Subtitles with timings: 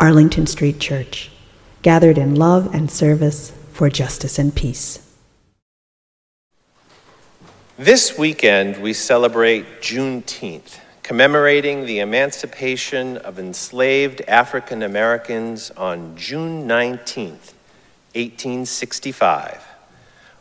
[0.00, 1.30] Arlington Street Church,
[1.82, 5.06] gathered in love and service for justice and peace.
[7.76, 17.32] This weekend, we celebrate Juneteenth, commemorating the emancipation of enslaved African Americans on June 19,
[18.14, 19.62] 1865.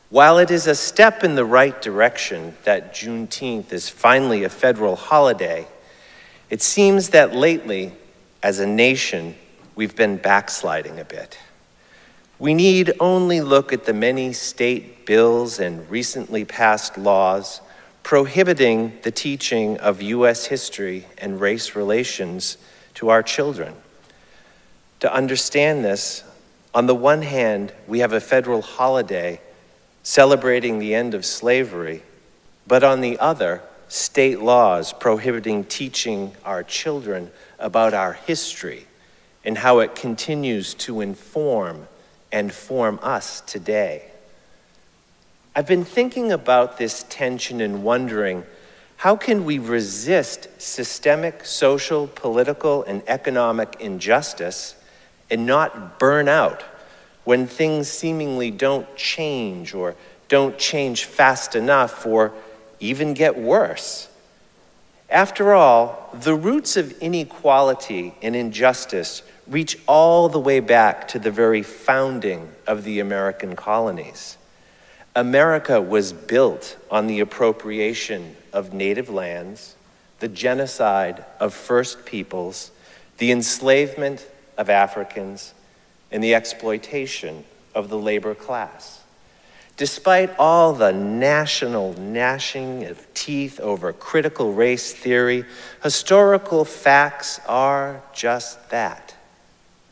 [0.09, 4.95] While it is a step in the right direction that Juneteenth is finally a federal
[4.95, 5.67] holiday,
[6.50, 7.91] it seems that lately,
[8.41, 9.36] as a nation,
[9.79, 11.39] we've been backsliding a bit.
[12.38, 17.61] We need only look at the many state bills and recently passed laws
[18.03, 20.47] prohibiting the teaching of U.S.
[20.47, 22.58] history and race relations
[22.95, 23.73] to our children.
[24.99, 26.25] To understand this,
[26.75, 29.39] on the one hand, we have a federal holiday
[30.03, 32.03] celebrating the end of slavery,
[32.67, 38.86] but on the other, state laws prohibiting teaching our children about our history
[39.44, 41.88] and how it continues to inform
[42.32, 44.04] and form us today.
[45.56, 48.44] I've been thinking about this tension and wondering
[48.98, 54.76] how can we resist systemic social, political, and economic injustice
[55.30, 56.64] and not burn out
[57.23, 59.95] when things seemingly don't change or
[60.28, 62.34] don't change fast enough or
[62.82, 64.08] even get worse?
[65.09, 71.31] After all, the roots of inequality and injustice reach all the way back to the
[71.31, 74.37] very founding of the American colonies.
[75.15, 79.75] America was built on the appropriation of native lands,
[80.19, 82.69] the genocide of First Peoples,
[83.17, 84.27] the enslavement
[84.58, 85.55] of Africans,
[86.11, 87.43] and the exploitation
[87.73, 88.98] of the labor class.
[89.80, 95.45] Despite all the national gnashing of teeth over critical race theory,
[95.82, 99.16] historical facts are just that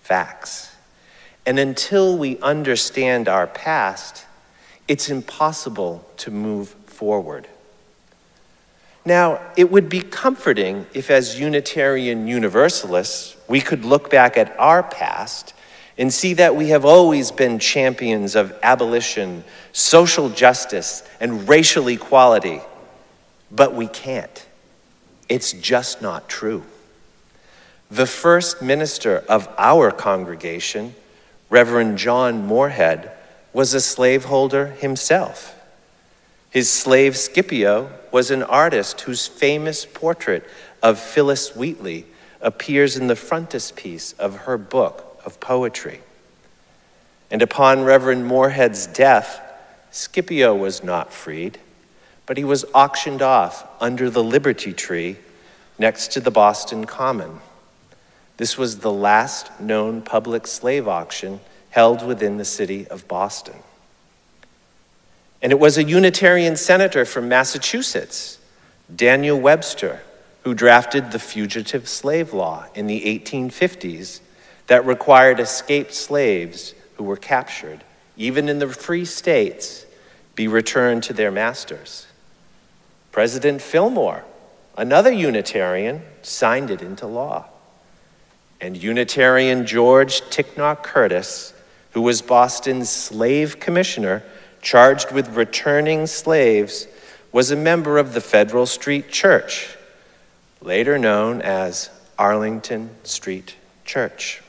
[0.02, 0.76] facts.
[1.46, 4.26] And until we understand our past,
[4.90, 7.48] it's impossible to move forward.
[9.06, 14.84] Now, it would be comforting if, as Unitarian Universalists, we could look back at our
[14.84, 15.54] past
[15.98, 22.62] and see that we have always been champions of abolition, social justice, and racial equality.
[23.52, 24.46] But we can't.
[25.30, 26.64] It's just not true.
[27.90, 30.94] The first minister of our congregation,
[31.50, 33.12] Reverend John Moorhead,
[33.54, 35.56] was a slaveholder himself.
[36.50, 40.44] His slave Scipio was an artist whose famous portrait
[40.84, 42.06] of Phillis Wheatley
[42.42, 46.00] appears in the frontispiece of her book, of poetry.
[47.30, 49.42] And upon Reverend Moorhead's death,
[49.92, 51.60] Scipio was not freed,
[52.26, 55.18] but he was auctioned off under the Liberty Tree
[55.78, 57.42] next to the Boston Common.
[58.38, 63.56] This was the last known public slave auction held within the city of Boston.
[65.42, 68.40] And it was a Unitarian senator from Massachusetts,
[68.96, 70.02] Daniel Webster,
[70.44, 74.22] who drafted the Fugitive Slave Law in the 1850s
[74.68, 77.84] that required escaped slaves who were captured,
[78.16, 79.86] even in the free states,
[80.36, 82.06] be returned to their masters.
[83.12, 84.24] President Fillmore,
[84.78, 87.46] another Unitarian, signed it into law.
[88.60, 91.54] And Unitarian George Ticknor Curtis,
[91.92, 94.24] who was Boston's slave commissioner
[94.62, 96.88] charged with returning slaves,
[97.32, 99.76] was a member of the Federal Street Church,
[100.62, 104.42] later known as Arlington Street Church.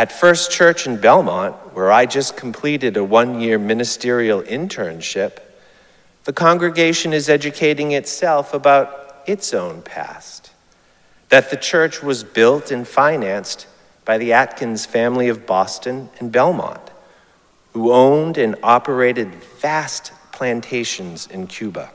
[0.00, 5.40] At First Church in Belmont, where I just completed a one year ministerial internship,
[6.24, 10.52] the congregation is educating itself about its own past.
[11.28, 13.66] That the church was built and financed
[14.06, 16.90] by the Atkins family of Boston and Belmont,
[17.74, 21.90] who owned and operated vast plantations in Cuba.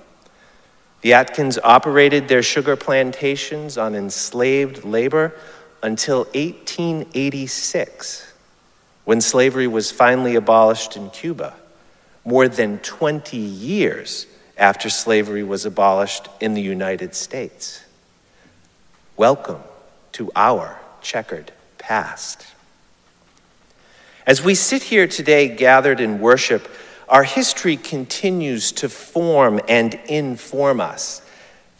[1.01, 5.33] The Atkins operated their sugar plantations on enslaved labor
[5.85, 8.33] until 1886,
[9.03, 11.53] when slavery was finally abolished in Cuba,
[12.25, 14.25] more than 20 years
[14.57, 17.83] after slavery was abolished in the United States.
[19.15, 19.59] Welcome
[20.13, 22.47] to our checkered past.
[24.25, 26.67] As we sit here today gathered in worship,
[27.07, 31.21] our history continues to form and inform us.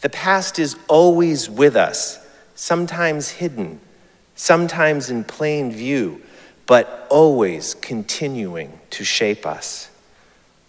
[0.00, 2.24] The past is always with us,
[2.54, 3.80] sometimes hidden,
[4.36, 6.22] sometimes in plain view,
[6.66, 9.90] but always continuing to shape us.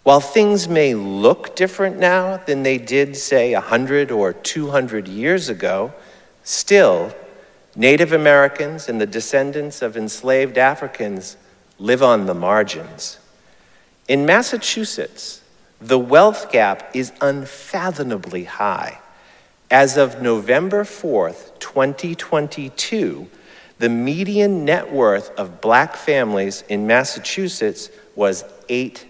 [0.02, 5.92] While things may look different now than they did, say, 100 or 200 years ago,
[6.42, 7.14] still,
[7.76, 11.36] Native Americans and the descendants of enslaved Africans
[11.78, 13.18] live on the margins.
[14.08, 15.42] In Massachusetts,
[15.80, 18.98] the wealth gap is unfathomably high.
[19.70, 23.28] As of November 4th, 2022,
[23.78, 29.04] the median net worth of black families in Massachusetts was $8,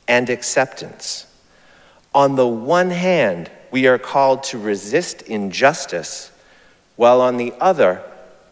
[0.07, 1.25] and acceptance.
[2.13, 6.31] On the one hand, we are called to resist injustice,
[6.95, 8.04] while on the other,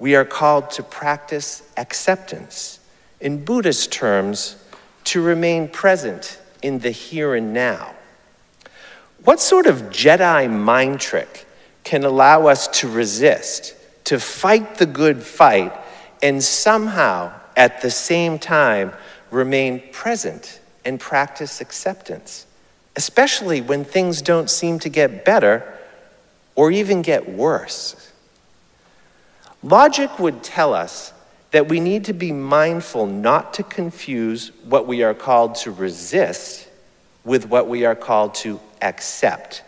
[0.03, 2.81] we are called to practice acceptance.
[3.21, 4.57] In Buddhist terms,
[5.05, 7.95] to remain present in the here and now.
[9.23, 11.45] What sort of Jedi mind trick
[11.85, 15.73] can allow us to resist, to fight the good fight,
[16.21, 18.91] and somehow at the same time
[19.31, 22.45] remain present and practice acceptance?
[22.95, 25.63] especially when things don't seem to get better
[26.55, 28.11] or even get worse.
[29.63, 31.13] Logic would tell us
[31.51, 36.67] that we need to be mindful not to confuse what we are called to resist
[37.23, 39.63] with what we are called to accept.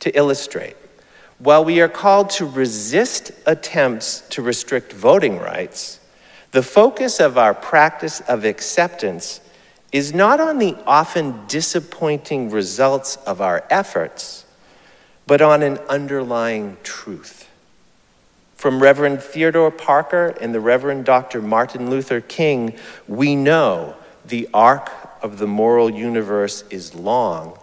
[0.00, 0.76] To illustrate,
[1.38, 5.98] while we are called to resist attempts to restrict voting rights,
[6.52, 9.40] the focus of our practice of acceptance
[9.90, 14.44] is not on the often disappointing results of our efforts,
[15.26, 17.47] but on an underlying truth.
[18.58, 21.40] From Reverend Theodore Parker and the Reverend Dr.
[21.40, 22.74] Martin Luther King,
[23.06, 23.94] we know
[24.26, 24.90] the arc
[25.22, 27.56] of the moral universe is long,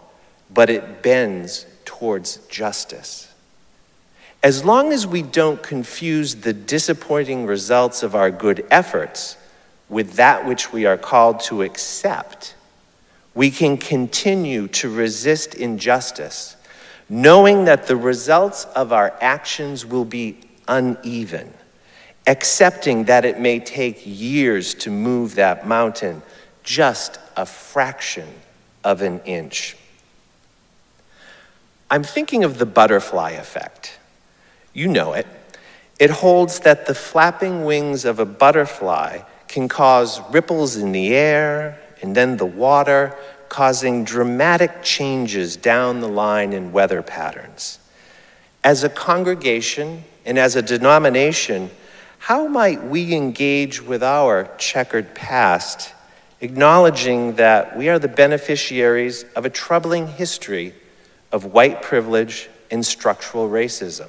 [0.50, 3.30] but it bends towards justice.
[4.42, 9.36] As long as we don't confuse the disappointing results of our good efforts
[9.90, 12.54] with that which we are called to accept,
[13.34, 16.56] we can continue to resist injustice,
[17.06, 21.52] knowing that the results of our actions will be uneven,
[22.26, 26.22] accepting that it may take years to move that mountain
[26.62, 28.28] just a fraction
[28.82, 29.76] of an inch.
[31.90, 33.98] I'm thinking of the butterfly effect.
[34.72, 35.26] You know it.
[35.98, 41.80] It holds that the flapping wings of a butterfly can cause ripples in the air
[42.02, 43.16] and then the water,
[43.48, 47.78] causing dramatic changes down the line in weather patterns.
[48.62, 51.70] As a congregation and as a denomination,
[52.18, 55.94] how might we engage with our checkered past,
[56.40, 60.74] acknowledging that we are the beneficiaries of a troubling history
[61.30, 64.08] of white privilege and structural racism?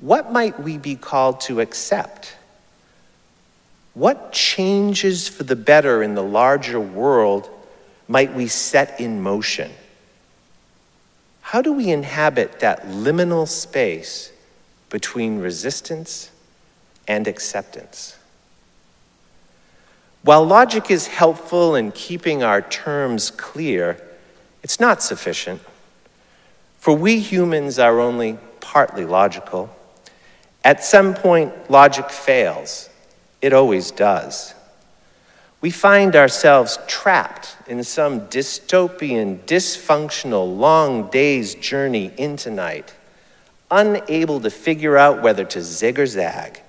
[0.00, 2.36] What might we be called to accept?
[3.94, 7.50] What changes for the better in the larger world
[8.06, 9.72] might we set in motion?
[11.40, 14.30] How do we inhabit that liminal space
[14.90, 16.30] between resistance
[17.06, 18.16] and acceptance?
[20.22, 24.00] While logic is helpful in keeping our terms clear,
[24.62, 25.62] it's not sufficient.
[26.78, 29.70] For we humans are only partly logical.
[30.64, 32.88] At some point, logic fails
[33.40, 34.54] it always does.
[35.60, 42.94] we find ourselves trapped in some dystopian, dysfunctional, long day's journey into night,
[43.70, 46.60] unable to figure out whether to zig or zag.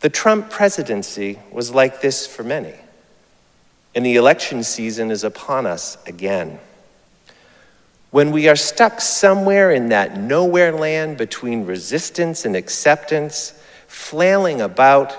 [0.00, 2.74] The Trump presidency was like this for many,
[3.94, 6.58] and the election season is upon us again.
[8.10, 13.52] When we are stuck somewhere in that nowhere land between resistance and acceptance,
[13.88, 15.14] flailing about,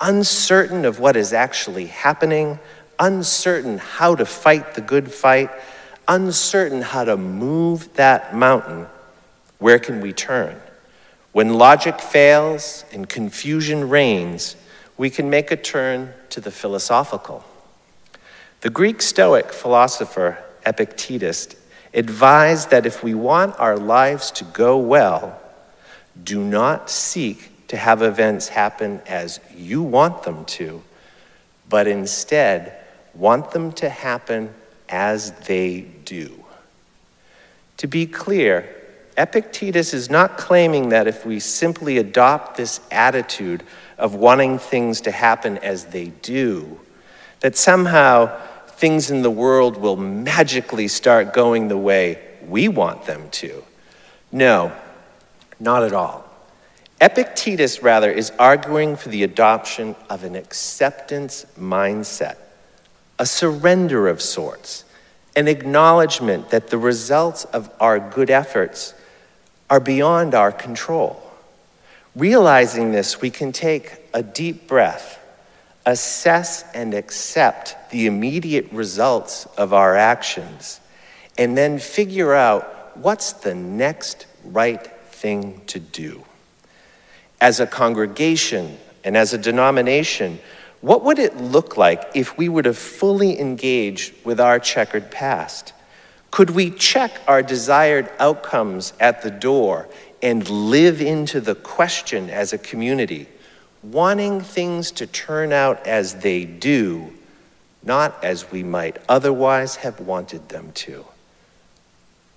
[0.00, 2.58] uncertain of what is actually happening,
[2.98, 5.50] uncertain how to fight the good fight,
[6.06, 8.86] uncertain how to move that mountain,
[9.58, 10.60] where can we turn?
[11.32, 14.56] When logic fails and confusion reigns,
[14.96, 17.44] we can make a turn to the philosophical.
[18.60, 21.54] The Greek Stoic philosopher Epictetus
[21.94, 25.40] advised that if we want our lives to go well,
[26.22, 30.82] do not seek to have events happen as you want them to,
[31.68, 32.76] but instead
[33.14, 34.52] want them to happen
[34.88, 36.44] as they do.
[37.78, 38.74] To be clear,
[39.18, 43.64] Epictetus is not claiming that if we simply adopt this attitude
[43.98, 46.78] of wanting things to happen as they do,
[47.40, 48.26] that somehow
[48.68, 53.64] things in the world will magically start going the way we want them to.
[54.30, 54.72] No,
[55.58, 56.24] not at all.
[57.00, 62.36] Epictetus, rather, is arguing for the adoption of an acceptance mindset,
[63.18, 64.84] a surrender of sorts,
[65.34, 68.94] an acknowledgement that the results of our good efforts
[69.70, 71.22] are beyond our control.
[72.14, 75.20] Realizing this, we can take a deep breath,
[75.86, 80.80] assess and accept the immediate results of our actions,
[81.36, 86.24] and then figure out what's the next right thing to do
[87.40, 90.38] as a congregation and as a denomination,
[90.80, 95.72] what would it look like if we were to fully engage with our checkered past?
[96.30, 99.88] Could we check our desired outcomes at the door
[100.22, 103.28] and live into the question as a community,
[103.82, 107.12] wanting things to turn out as they do,
[107.82, 111.04] not as we might otherwise have wanted them to?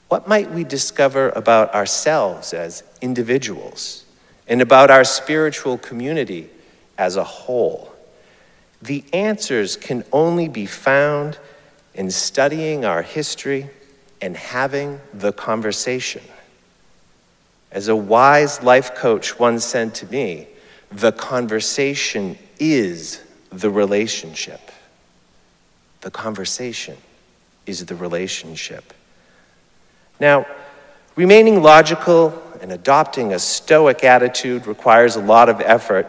[0.07, 4.05] What might we discover about ourselves as individuals?
[4.51, 6.49] and about our spiritual community
[6.97, 7.93] as a whole.
[8.81, 11.39] The answers can only be found
[11.93, 13.69] in studying our history
[14.21, 16.21] and having the conversation.
[17.71, 20.47] As a wise life coach once said to me,
[20.91, 24.71] the conversation is the relationship.
[26.01, 26.97] The conversation
[27.65, 28.93] is the relationship.
[30.19, 30.45] Now,
[31.15, 36.07] remaining logical and adopting a stoic attitude requires a lot of effort,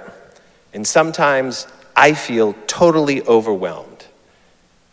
[0.75, 3.92] and sometimes I feel totally overwhelmed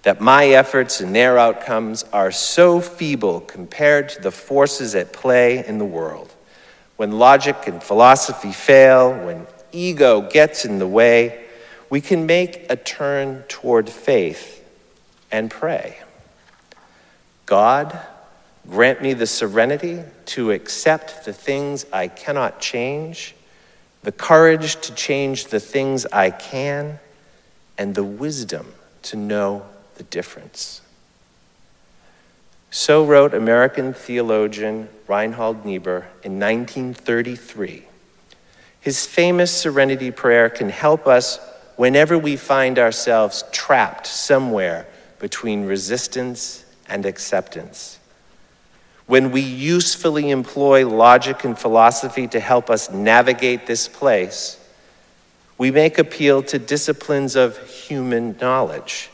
[0.04, 5.66] that my efforts and their outcomes are so feeble compared to the forces at play
[5.66, 6.34] in the world.
[6.98, 11.46] When logic and philosophy fail, when ego gets in the way,
[11.90, 14.64] we can make a turn toward faith
[15.32, 15.98] and pray.
[17.46, 18.00] God,
[18.70, 23.36] Grant me the serenity to accept the things I cannot change,
[24.04, 27.00] the courage to change the things I can,
[27.78, 29.66] and the wisdom to know
[30.00, 30.82] the difference.
[32.72, 37.84] So wrote American theologian Reinhold Niebuhr in 1933.
[38.82, 41.40] His famous serenity prayer can help us
[41.76, 44.88] whenever we find ourselves trapped somewhere
[45.20, 48.00] between resistance and acceptance
[49.10, 54.64] when we usefully employ logic and philosophy to help us navigate this place,
[55.58, 59.10] we make appeal to disciplines of human knowledge.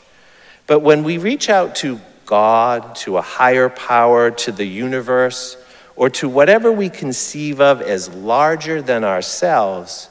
[0.66, 5.56] But when we reach out to God, to a higher power, to the universe,
[5.94, 10.10] or to whatever we conceive of as larger than ourselves,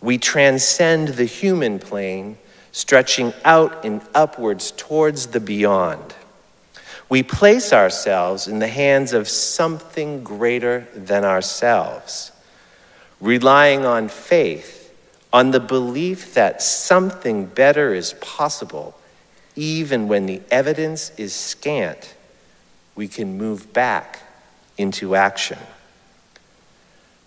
[0.00, 2.38] we transcend the human plane,
[2.72, 6.14] stretching out and upwards towards the beyond.
[7.08, 12.32] We place ourselves in the hands of something greater than ourselves,
[13.20, 14.94] relying on faith,
[15.32, 18.94] on the belief that something better is possible,
[19.56, 22.14] even when the evidence is scant,
[22.94, 24.20] we can move back
[24.78, 25.58] into action.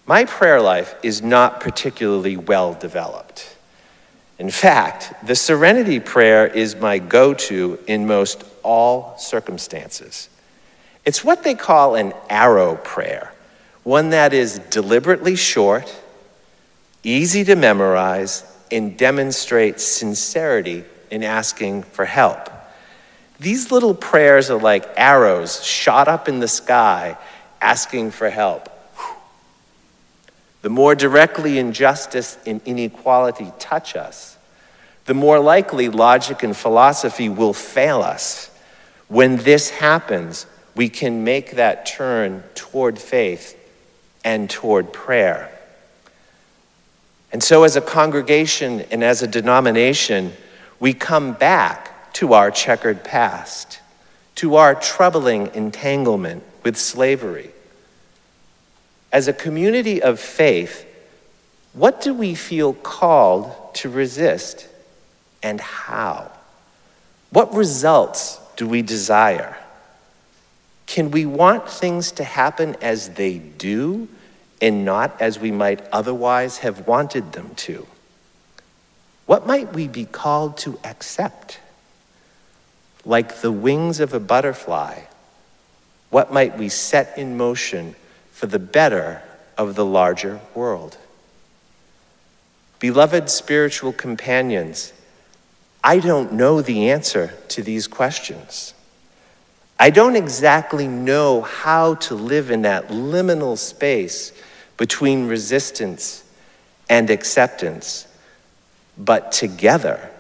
[0.06, 3.56] My prayer life is not particularly well developed.
[4.38, 10.30] In fact, the serenity prayer is my go to in most all circumstances.
[11.06, 13.34] It's what they call an arrow prayer,
[13.84, 15.94] one that is deliberately short,
[17.04, 22.50] easy to memorize, and demonstrates sincerity in asking for help.
[23.40, 27.18] These little prayers are like arrows shot up in the sky
[27.62, 28.70] asking for help.
[30.62, 34.38] The more directly injustice and inequality touch us,
[35.06, 38.52] the more likely logic and philosophy will fail us.
[39.08, 43.58] When this happens, we can make that turn toward faith
[44.24, 45.50] and toward prayer.
[47.32, 50.34] And so, as a congregation and as a denomination,
[50.80, 53.80] we come back to our checkered past,
[54.36, 57.52] to our troubling entanglement with slavery.
[59.12, 60.86] As a community of faith,
[61.74, 64.68] what do we feel called to resist
[65.44, 66.32] and how?
[67.32, 69.58] What results do we desire?
[70.88, 74.08] Can we want things to happen as they do
[74.62, 77.86] and not as we might otherwise have wanted them to?
[79.30, 81.60] What might we be called to accept?
[83.06, 85.02] Like the wings of a butterfly,
[86.10, 87.94] what might we set in motion
[88.32, 89.22] for the better
[89.56, 90.98] of the larger world?
[92.80, 94.94] Beloved spiritual companions,
[95.84, 98.74] I don't know the answer to these questions.
[99.78, 104.34] I don't exactly know how to live in that liminal space
[104.76, 106.24] between resistance
[106.90, 108.08] and acceptance,
[109.00, 110.12] but together,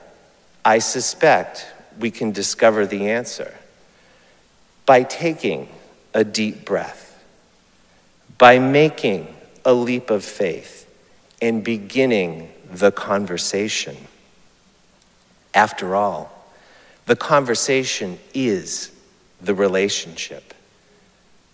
[0.64, 1.68] I suspect
[2.00, 3.54] we can discover the answer
[4.86, 5.68] by taking
[6.14, 7.22] a deep breath,
[8.38, 9.28] by making
[9.66, 10.90] a leap of faith,
[11.42, 13.98] and beginning the conversation.
[15.54, 16.32] After all,
[17.06, 18.92] the conversation is
[19.42, 20.54] the relationship.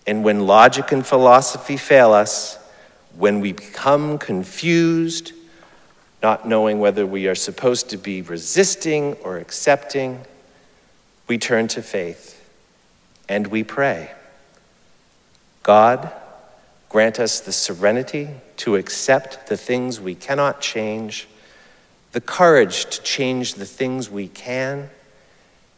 [0.06, 2.56] And when logic and philosophy fail us,
[3.16, 5.32] when we become confused,
[6.22, 10.24] not knowing whether we are supposed to be resisting or accepting,
[11.28, 12.32] we turn to faith
[13.28, 14.10] and we pray.
[15.62, 16.12] God,
[16.88, 21.28] grant us the serenity to accept the things we cannot change,
[22.12, 24.88] the courage to change the things we can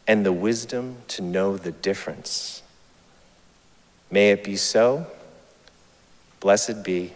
[0.07, 2.61] and the wisdom to know the difference.
[4.11, 5.05] May it be so.
[6.39, 7.13] Blessed be.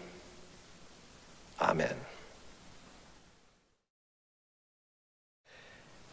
[1.60, 2.03] Amen.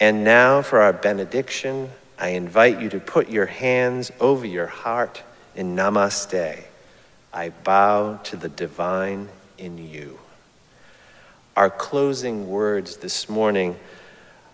[0.02, 5.22] And now for our benediction, I invite you to put your hands over your heart
[5.56, 6.64] in namaste.
[7.32, 10.18] I bow to the divine in you.
[11.56, 13.78] Our closing words this morning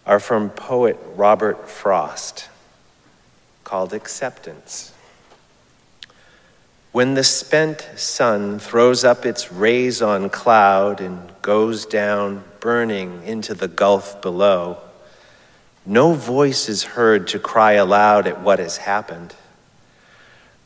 [0.06, 2.50] are from poet Robert Frost
[3.64, 4.92] called Acceptance.
[6.92, 13.54] When the spent sun throws up its rays on cloud and goes down burning into
[13.54, 14.82] the gulf below,
[15.88, 19.34] no voice is heard to cry aloud at what has happened.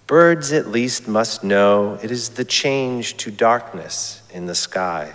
[0.07, 5.13] Birds at least must know it is the change to darkness in the sky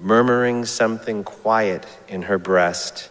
[0.00, 3.10] murmuring something quiet in her breast,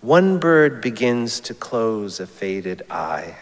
[0.00, 3.36] one bird begins to close a faded eye.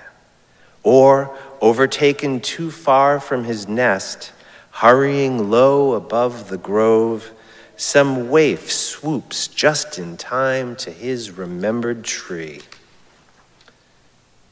[0.82, 4.32] Or, overtaken too far from his nest,
[4.70, 7.30] hurrying low above the grove,
[7.76, 12.60] some waif swoops just in time to his remembered tree.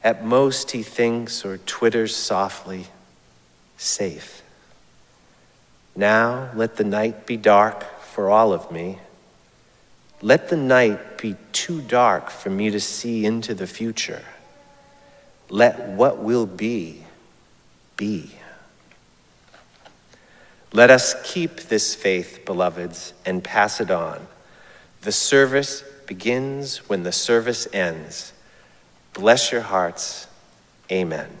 [0.03, 2.87] At most, he thinks or twitters softly,
[3.77, 4.41] safe.
[5.95, 8.99] Now let the night be dark for all of me.
[10.21, 14.23] Let the night be too dark for me to see into the future.
[15.49, 17.03] Let what will be,
[17.97, 18.31] be.
[20.73, 24.27] Let us keep this faith, beloveds, and pass it on.
[25.01, 28.31] The service begins when the service ends.
[29.13, 30.27] Bless your hearts.
[30.89, 31.40] Amen.